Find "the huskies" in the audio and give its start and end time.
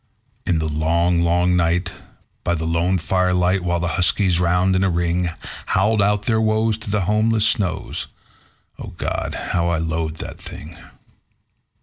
3.79-4.39